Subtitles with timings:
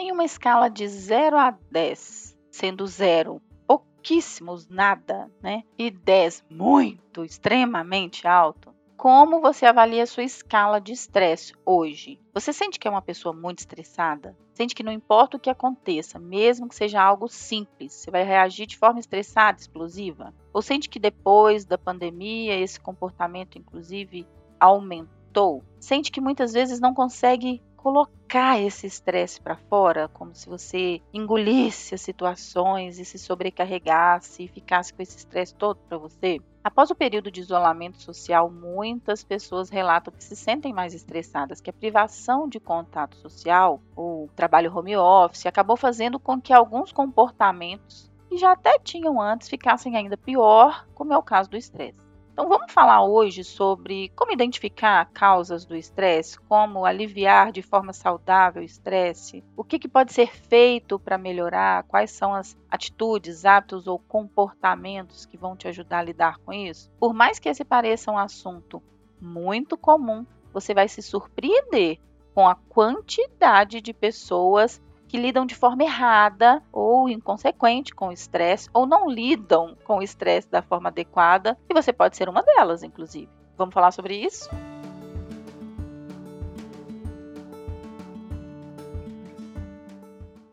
[0.00, 5.64] Em uma escala de 0 a 10, sendo 0 pouquíssimos, nada, né?
[5.76, 12.20] E 10 muito, extremamente alto, como você avalia a sua escala de estresse hoje?
[12.32, 14.38] Você sente que é uma pessoa muito estressada?
[14.54, 18.68] Sente que não importa o que aconteça, mesmo que seja algo simples, você vai reagir
[18.68, 20.32] de forma estressada, explosiva?
[20.52, 24.24] Ou sente que depois da pandemia esse comportamento, inclusive,
[24.60, 25.64] aumentou?
[25.80, 31.94] Sente que muitas vezes não consegue colocar esse estresse para fora, como se você engolisse
[31.94, 36.38] as situações e se sobrecarregasse e ficasse com esse estresse todo para você.
[36.62, 41.70] Após o período de isolamento social, muitas pessoas relatam que se sentem mais estressadas, que
[41.70, 48.10] a privação de contato social, o trabalho home office, acabou fazendo com que alguns comportamentos
[48.28, 52.07] que já até tinham antes ficassem ainda pior, como é o caso do estresse.
[52.38, 58.62] Então vamos falar hoje sobre como identificar causas do estresse, como aliviar de forma saudável
[58.62, 63.88] o estresse, o que, que pode ser feito para melhorar, quais são as atitudes, hábitos
[63.88, 66.88] ou comportamentos que vão te ajudar a lidar com isso.
[67.00, 68.80] Por mais que esse pareça um assunto
[69.20, 71.98] muito comum, você vai se surpreender
[72.32, 78.68] com a quantidade de pessoas que lidam de forma errada ou inconsequente com o estresse,
[78.72, 82.82] ou não lidam com o estresse da forma adequada, e você pode ser uma delas,
[82.82, 83.28] inclusive.
[83.56, 84.48] Vamos falar sobre isso?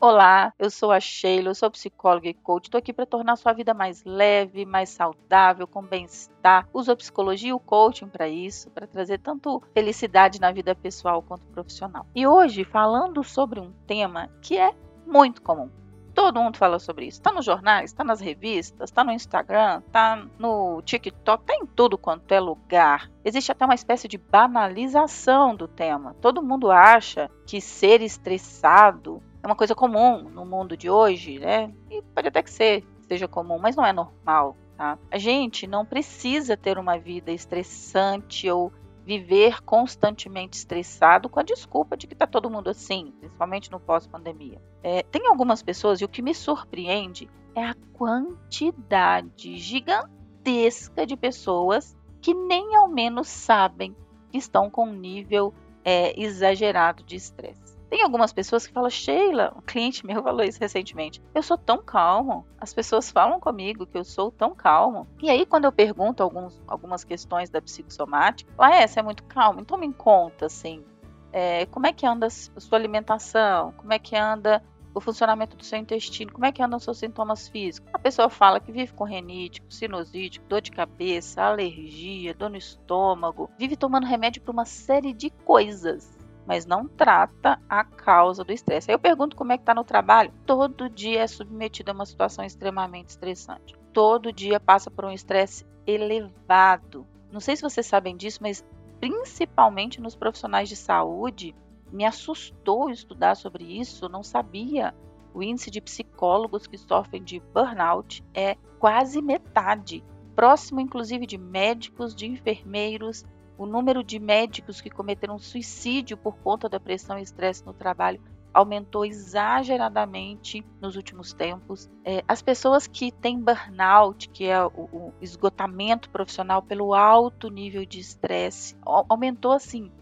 [0.08, 2.66] Olá, eu sou a Sheila, eu sou psicóloga e coach.
[2.66, 6.68] Estou aqui para tornar sua vida mais leve, mais saudável, com bem-estar.
[6.72, 11.24] Uso a psicologia e o coaching para isso, para trazer tanto felicidade na vida pessoal
[11.24, 12.06] quanto profissional.
[12.14, 14.72] E hoje, falando sobre um tema que é
[15.04, 15.68] muito comum.
[16.14, 17.18] Todo mundo fala sobre isso.
[17.18, 21.98] Está nos jornais, está nas revistas, está no Instagram, está no TikTok, está em tudo
[21.98, 23.10] quanto é lugar.
[23.24, 26.14] Existe até uma espécie de banalização do tema.
[26.20, 31.72] Todo mundo acha que ser estressado é uma coisa comum no mundo de hoje, né?
[31.88, 34.98] E pode até que ser, seja comum, mas não é normal, tá?
[35.08, 38.72] A gente não precisa ter uma vida estressante ou
[39.04, 44.60] viver constantemente estressado com a desculpa de que está todo mundo assim, principalmente no pós-pandemia.
[44.82, 51.96] É, tem algumas pessoas, e o que me surpreende é a quantidade gigantesca de pessoas
[52.20, 53.94] que nem ao menos sabem
[54.28, 57.75] que estão com um nível é, exagerado de estresse.
[57.88, 61.22] Tem algumas pessoas que falam, Sheila, um cliente meu falou isso recentemente.
[61.34, 62.46] Eu sou tão calmo.
[62.60, 65.06] As pessoas falam comigo que eu sou tão calmo.
[65.22, 69.22] E aí, quando eu pergunto alguns, algumas questões da psicossomática, lá é, você é muito
[69.24, 70.84] calmo, então me conta, assim,
[71.32, 73.72] é, como é que anda a sua alimentação?
[73.76, 74.62] Como é que anda
[74.94, 76.32] o funcionamento do seu intestino?
[76.32, 77.90] Como é que andam os seus sintomas físicos?
[77.92, 83.50] A pessoa fala que vive com renítico, sinusite, dor de cabeça, alergia, dor no estômago,
[83.58, 86.15] vive tomando remédio para uma série de coisas
[86.46, 88.90] mas não trata a causa do estresse.
[88.90, 90.32] Aí eu pergunto como é que está no trabalho.
[90.46, 93.74] Todo dia é submetido a uma situação extremamente estressante.
[93.92, 97.06] Todo dia passa por um estresse elevado.
[97.32, 98.64] Não sei se vocês sabem disso, mas
[99.00, 101.54] principalmente nos profissionais de saúde,
[101.92, 104.94] me assustou estudar sobre isso, não sabia.
[105.34, 110.02] O índice de psicólogos que sofrem de burnout é quase metade,
[110.34, 113.24] próximo inclusive de médicos, de enfermeiros,
[113.58, 118.20] o número de médicos que cometeram suicídio por conta da pressão e estresse no trabalho
[118.52, 121.90] aumentou exageradamente nos últimos tempos.
[122.02, 127.84] É, as pessoas que têm burnout, que é o, o esgotamento profissional pelo alto nível
[127.84, 129.92] de estresse, aumentou assim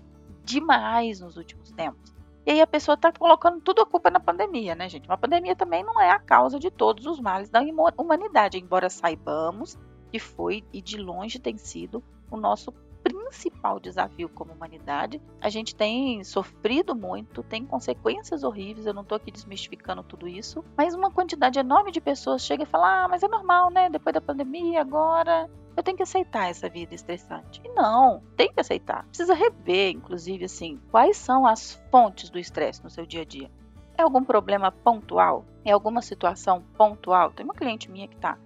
[0.44, 2.14] demais nos últimos tempos.
[2.46, 5.08] E aí a pessoa está colocando tudo a culpa na pandemia, né, gente?
[5.08, 7.60] Uma pandemia também não é a causa de todos os males da
[7.96, 9.78] humanidade, embora saibamos
[10.12, 12.70] que foi e de longe tem sido o nosso
[13.14, 15.20] principal desafio como humanidade.
[15.40, 20.64] A gente tem sofrido muito, tem consequências horríveis, eu não estou aqui desmistificando tudo isso,
[20.76, 23.88] mas uma quantidade enorme de pessoas chega e fala: ah, mas é normal, né?
[23.88, 27.60] Depois da pandemia, agora eu tenho que aceitar essa vida estressante.
[27.64, 29.04] E não, tem que aceitar.
[29.06, 33.50] Precisa rever, inclusive, assim, quais são as fontes do estresse no seu dia a dia.
[33.96, 35.44] É algum problema pontual?
[35.64, 37.32] É alguma situação pontual?
[37.32, 38.38] Tem uma cliente minha que está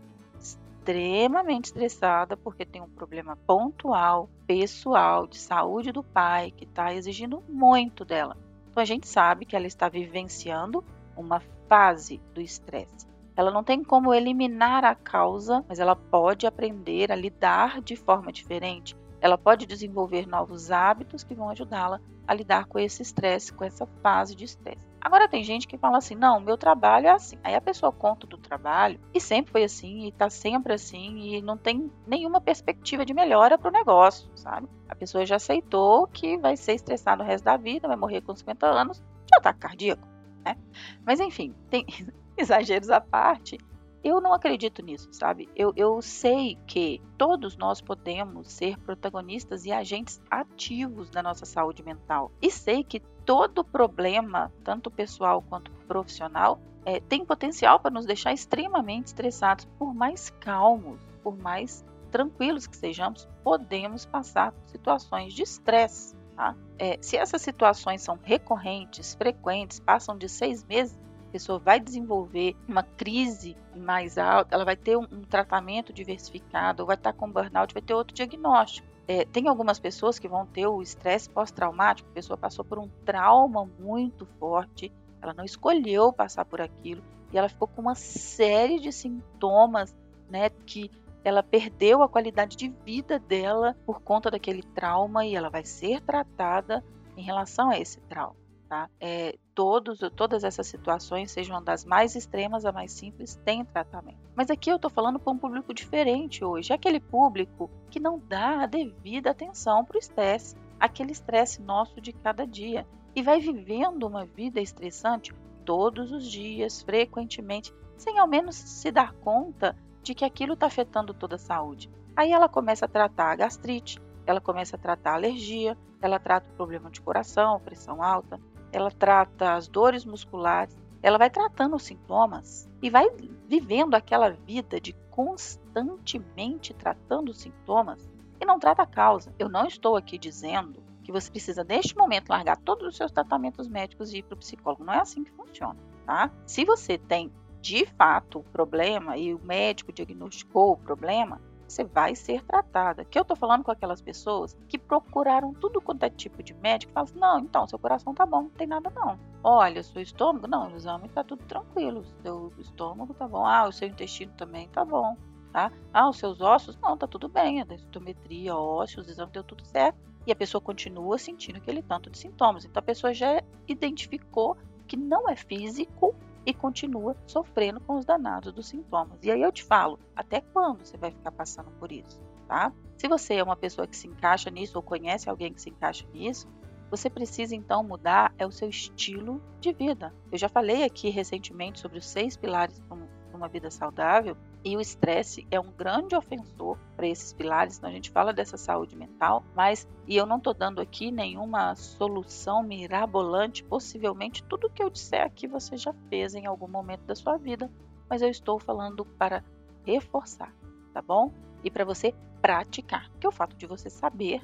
[0.88, 7.42] extremamente estressada porque tem um problema pontual, pessoal, de saúde do pai, que está exigindo
[7.46, 8.38] muito dela.
[8.70, 10.82] Então a gente sabe que ela está vivenciando
[11.14, 13.06] uma fase do estresse.
[13.36, 18.32] Ela não tem como eliminar a causa, mas ela pode aprender a lidar de forma
[18.32, 18.96] diferente.
[19.20, 23.86] Ela pode desenvolver novos hábitos que vão ajudá-la a lidar com esse estresse, com essa
[24.02, 24.86] fase de estresse.
[25.00, 27.38] Agora tem gente que fala assim: não, meu trabalho é assim.
[27.42, 31.42] Aí a pessoa conta do trabalho e sempre foi assim, e tá sempre assim, e
[31.42, 34.68] não tem nenhuma perspectiva de melhora para o negócio, sabe?
[34.88, 38.34] A pessoa já aceitou que vai ser estressada o resto da vida, vai morrer com
[38.34, 40.06] 50 anos de ataque cardíaco.
[40.44, 40.56] né?
[41.04, 41.86] Mas enfim, tem
[42.36, 43.58] exageros à parte.
[44.02, 45.48] Eu não acredito nisso, sabe?
[45.56, 51.82] Eu, eu sei que todos nós podemos ser protagonistas e agentes ativos da nossa saúde
[51.82, 52.30] mental.
[52.40, 58.32] E sei que todo problema, tanto pessoal quanto profissional, é, tem potencial para nos deixar
[58.32, 59.66] extremamente estressados.
[59.78, 66.16] Por mais calmos, por mais tranquilos que sejamos, podemos passar por situações de estresse.
[66.34, 66.56] Tá?
[66.78, 70.98] É, se essas situações são recorrentes, frequentes, passam de seis meses,
[71.28, 76.86] pessoa vai desenvolver uma crise mais alta, ela vai ter um, um tratamento diversificado, ou
[76.86, 78.86] vai estar com burnout, vai ter outro diagnóstico.
[79.06, 82.88] É, tem algumas pessoas que vão ter o estresse pós-traumático, a pessoa passou por um
[83.04, 84.92] trauma muito forte,
[85.22, 87.02] ela não escolheu passar por aquilo,
[87.32, 89.94] e ela ficou com uma série de sintomas,
[90.28, 90.90] né, que
[91.24, 96.00] ela perdeu a qualidade de vida dela por conta daquele trauma e ela vai ser
[96.00, 96.84] tratada
[97.16, 98.36] em relação a esse trauma.
[98.68, 98.90] Tá?
[99.00, 104.18] É, todos, todas essas situações, sejam das mais extremas a mais simples, têm tratamento.
[104.36, 108.64] Mas aqui eu estou falando para um público diferente hoje, aquele público que não dá
[108.64, 112.86] a devida atenção para o estresse, aquele estresse nosso de cada dia,
[113.16, 119.14] e vai vivendo uma vida estressante todos os dias, frequentemente, sem ao menos se dar
[119.14, 121.90] conta de que aquilo está afetando toda a saúde.
[122.14, 126.50] Aí ela começa a tratar a gastrite, ela começa a tratar a alergia, ela trata
[126.50, 128.38] o problema de coração, pressão alta,
[128.72, 133.08] ela trata as dores musculares, ela vai tratando os sintomas e vai
[133.46, 138.08] vivendo aquela vida de constantemente tratando os sintomas
[138.40, 139.34] e não trata a causa.
[139.38, 143.66] Eu não estou aqui dizendo que você precisa, neste momento, largar todos os seus tratamentos
[143.66, 144.84] médicos e ir para o psicólogo.
[144.84, 146.30] Não é assim que funciona, tá?
[146.46, 152.14] Se você tem de fato o problema e o médico diagnosticou o problema, você vai
[152.14, 153.04] ser tratada.
[153.04, 156.90] Que eu tô falando com aquelas pessoas que procuraram tudo quanto é tipo de médico
[156.90, 159.18] e falam assim, não, então, seu coração tá bom, não tem nada não.
[159.44, 163.72] Olha, seu estômago, não, o exame tá tudo tranquilo, seu estômago tá bom, ah, o
[163.72, 165.16] seu intestino também tá bom,
[165.52, 165.70] tá?
[165.92, 169.64] Ah, os seus ossos, não, tá tudo bem, a densitometria, ósseos, o exame deu tudo
[169.64, 169.98] certo.
[170.26, 172.64] E a pessoa continua sentindo aquele tanto de sintomas.
[172.64, 176.14] Então a pessoa já identificou que não é físico
[176.44, 179.18] e continua sofrendo com os danados dos sintomas.
[179.22, 182.72] E aí eu te falo, até quando você vai ficar passando por isso, tá?
[182.96, 186.06] Se você é uma pessoa que se encaixa nisso ou conhece alguém que se encaixa
[186.12, 186.48] nisso,
[186.90, 190.14] você precisa então mudar é o seu estilo de vida.
[190.32, 192.96] Eu já falei aqui recentemente sobre os seis pilares para
[193.36, 194.36] uma vida saudável
[194.68, 197.78] e o estresse é um grande ofensor para esses pilares.
[197.78, 201.74] Então a gente fala dessa saúde mental, mas e eu não estou dando aqui nenhuma
[201.74, 203.64] solução mirabolante.
[203.64, 207.70] Possivelmente tudo que eu disser aqui você já fez em algum momento da sua vida,
[208.10, 209.42] mas eu estou falando para
[209.86, 210.52] reforçar,
[210.92, 211.32] tá bom?
[211.64, 214.42] E para você praticar, porque o fato de você saber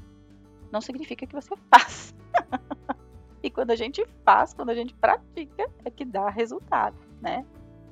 [0.73, 2.15] não significa que você faz.
[3.43, 7.45] e quando a gente faz, quando a gente pratica, é que dá resultado, né?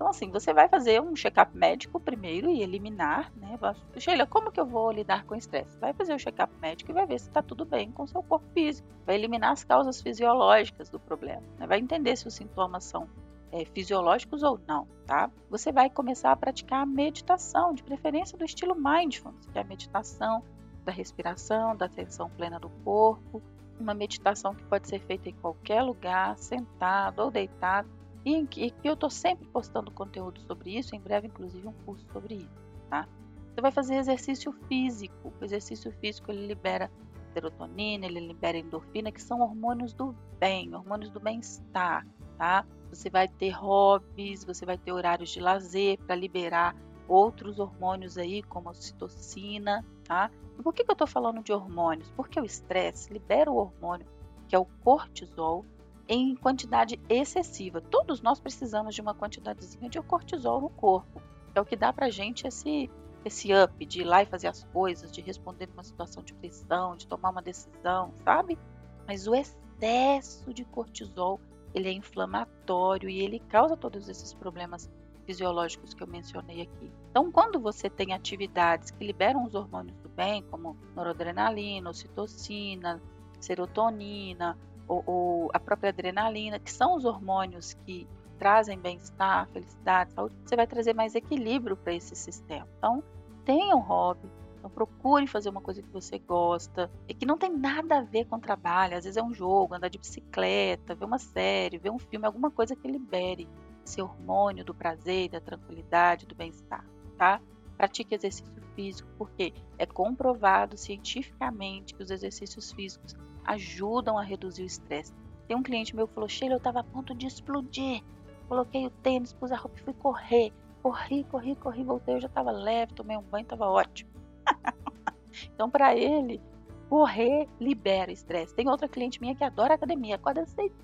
[0.02, 3.56] Então, assim, você vai fazer um check-up médico primeiro e eliminar, né?
[3.96, 5.78] Sheila, como que eu vou lidar com estresse?
[5.78, 8.20] Vai fazer o check-up médico e vai ver se está tudo bem com o seu
[8.20, 8.88] corpo físico.
[9.06, 11.44] Vai eliminar as causas fisiológicas do problema.
[11.56, 11.68] Né?
[11.68, 13.08] Vai entender se os sintomas são
[13.52, 15.30] é, fisiológicos ou não, tá?
[15.48, 19.64] Você vai começar a praticar a meditação, de preferência do estilo mindfulness, que é a
[19.64, 20.42] meditação
[20.84, 23.40] da respiração, da atenção plena do corpo,
[23.78, 27.88] uma meditação que pode ser feita em qualquer lugar, sentado ou deitado,
[28.24, 32.36] e que eu estou sempre postando conteúdo sobre isso, em breve, inclusive, um curso sobre
[32.36, 33.08] isso, tá?
[33.52, 35.32] Você vai fazer exercício físico.
[35.40, 36.90] O exercício físico ele libera
[37.34, 42.06] serotonina, ele libera endorfina, que são hormônios do bem, hormônios do bem-estar,
[42.38, 42.64] tá?
[42.90, 46.76] Você vai ter hobbies, você vai ter horários de lazer para liberar
[47.08, 50.30] outros hormônios aí, como a citocina, tá?
[50.58, 52.10] E por que, que eu estou falando de hormônios?
[52.16, 54.06] Porque o estresse libera o hormônio,
[54.48, 55.64] que é o cortisol,
[56.08, 57.80] em quantidade excessiva.
[57.80, 61.22] Todos nós precisamos de uma quantidadezinha de cortisol no corpo.
[61.54, 62.90] É o que dá pra gente esse
[63.24, 66.96] esse up de ir lá e fazer as coisas, de responder numa situação de pressão,
[66.96, 68.58] de tomar uma decisão, sabe?
[69.06, 71.40] Mas o excesso de cortisol,
[71.74, 74.90] ele é inflamatório e ele causa todos esses problemas
[75.24, 76.92] fisiológicos que eu mencionei aqui.
[77.10, 83.00] Então, quando você tem atividades que liberam os hormônios do bem, como noradrenalina, ocitocina,
[83.40, 84.58] serotonina,
[84.92, 88.06] ou, ou a própria adrenalina, que são os hormônios que
[88.38, 92.66] trazem bem-estar, felicidade, saúde, você vai trazer mais equilíbrio para esse sistema.
[92.76, 93.02] Então,
[93.44, 97.56] tenha um hobby, então procure fazer uma coisa que você gosta e que não tem
[97.56, 98.96] nada a ver com trabalho.
[98.96, 102.50] Às vezes é um jogo, andar de bicicleta, ver uma série, ver um filme, alguma
[102.50, 103.48] coisa que libere
[103.84, 106.84] esse hormônio do prazer, da tranquilidade, do bem-estar,
[107.16, 107.40] tá?
[107.76, 113.14] Pratique exercício físico, porque é comprovado cientificamente que os exercícios físicos
[113.44, 115.12] ajudam a reduzir o estresse.
[115.48, 118.02] Tem um cliente meu que falou: Sheila, eu estava a ponto de explodir.
[118.48, 120.52] Coloquei o tênis, pus a roupa e fui correr.
[120.82, 122.14] Corri, corri, corri, voltei.
[122.16, 124.10] Eu já estava leve, tomei um banho, estava ótimo.
[125.54, 126.40] então, para ele,
[126.88, 128.54] correr libera estresse.
[128.54, 130.16] Tem outra cliente minha que adora academia.
[130.16, 130.74] Acorda cedo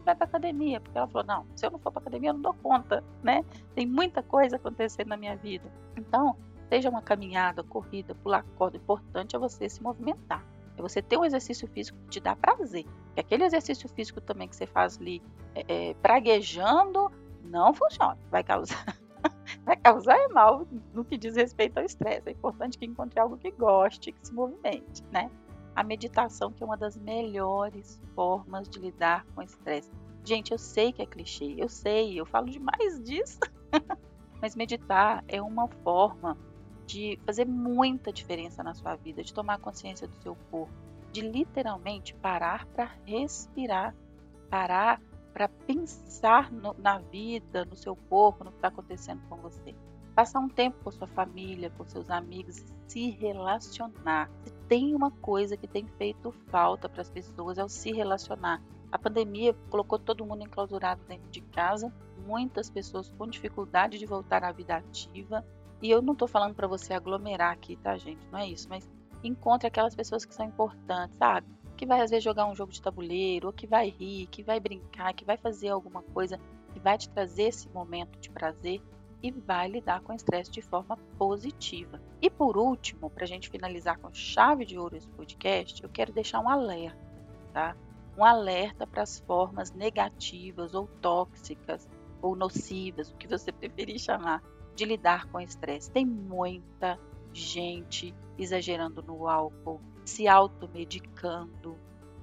[0.00, 0.80] vai para academia.
[0.80, 3.44] Porque ela falou: não, se eu não for para academia, eu não dou conta, né?
[3.74, 5.70] Tem muita coisa acontecendo na minha vida.
[5.96, 6.36] Então,
[6.68, 10.44] seja uma caminhada, corrida, pular corda, o importante é você se movimentar.
[10.76, 12.84] É você ter um exercício físico que te dá prazer.
[13.06, 15.22] Porque aquele exercício físico também que você faz ali
[15.54, 17.10] é, é, praguejando
[17.44, 18.18] não funciona.
[18.30, 18.96] Vai causar,
[19.64, 22.22] vai causar mal no que diz respeito ao estresse.
[22.26, 25.30] É importante que encontre algo que goste, que se movimente, né?
[25.74, 29.90] A meditação que é uma das melhores formas de lidar com o estresse.
[30.24, 33.38] Gente, eu sei que é clichê, eu sei, eu falo demais disso.
[34.40, 36.36] Mas meditar é uma forma
[36.86, 40.72] de fazer muita diferença na sua vida, de tomar consciência do seu corpo,
[41.10, 43.94] de literalmente parar para respirar,
[44.50, 45.00] parar
[45.32, 49.74] para pensar no, na vida, no seu corpo, no que está acontecendo com você.
[50.14, 54.30] Passar um tempo com sua família, com seus amigos se relacionar.
[54.44, 58.62] Se tem uma coisa que tem feito falta para as pessoas é o se relacionar.
[58.90, 61.90] A pandemia colocou todo mundo enclausurado dentro de casa,
[62.26, 65.42] muitas pessoas com dificuldade de voltar à vida ativa,
[65.80, 68.20] e eu não estou falando para você aglomerar aqui, tá, gente?
[68.30, 68.88] Não é isso, mas
[69.24, 71.46] encontre aquelas pessoas que são importantes, sabe?
[71.74, 74.60] Que vai às vezes jogar um jogo de tabuleiro, ou que vai rir, que vai
[74.60, 76.38] brincar, que vai fazer alguma coisa
[76.74, 78.82] que vai te trazer esse momento de prazer
[79.22, 82.00] e vai lidar com o estresse de forma positiva.
[82.20, 86.12] E por último, para a gente finalizar com chave de ouro esse podcast, eu quero
[86.12, 86.98] deixar um alerta,
[87.52, 87.76] tá?
[88.18, 91.88] Um alerta para as formas negativas ou tóxicas
[92.20, 94.42] ou nocivas, o que você preferir chamar,
[94.74, 95.90] de lidar com o estresse.
[95.90, 96.98] Tem muita
[97.32, 101.76] gente exagerando no álcool, se automedicando,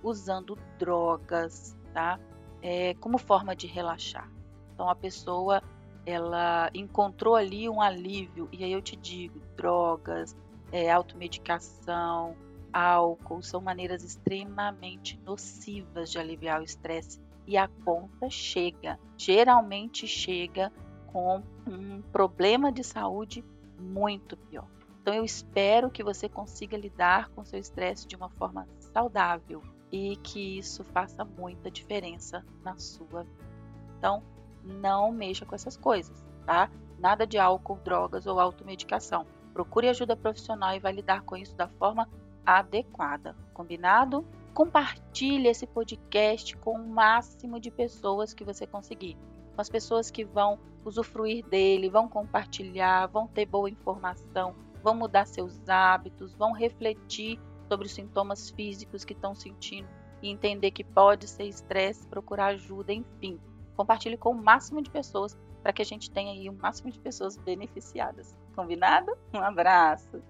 [0.03, 2.20] usando drogas, tá?
[2.62, 4.29] É, como forma de relaxar.
[4.74, 5.62] Então a pessoa
[6.06, 10.36] ela encontrou ali um alívio e aí eu te digo, drogas,
[10.72, 12.36] é, automedicação,
[12.72, 20.72] álcool são maneiras extremamente nocivas de aliviar o estresse e a conta chega, geralmente chega
[21.08, 23.44] com um problema de saúde
[23.79, 24.68] muito pior.
[25.01, 30.15] Então eu espero que você consiga lidar com seu estresse de uma forma saudável e
[30.18, 33.50] que isso faça muita diferença na sua vida.
[33.98, 34.24] Então,
[34.69, 36.69] não mexa com essas coisas, tá?
[36.97, 39.25] Nada de álcool, drogas ou automedicação.
[39.53, 42.07] Procure ajuda profissional e vai lidar com isso da forma
[42.45, 43.35] adequada.
[43.53, 44.25] Combinado?
[44.53, 49.17] Compartilhe esse podcast com o máximo de pessoas que você conseguir
[49.59, 55.25] com as pessoas que vão usufruir dele, vão compartilhar, vão ter boa informação, vão mudar
[55.25, 59.89] seus hábitos, vão refletir sobre os sintomas físicos que estão sentindo
[60.21, 63.38] e entender que pode ser estresse, procurar ajuda, enfim.
[63.79, 67.00] Compartilhe com o máximo de pessoas para que a gente tenha aí o máximo de
[67.00, 68.36] pessoas beneficiadas.
[68.53, 69.17] Combinado?
[69.33, 70.21] Um abraço!